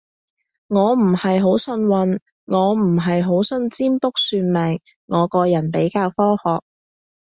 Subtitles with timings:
[0.65, 6.63] 我唔係好信運，我唔係好信占卜算命，我個人比較科學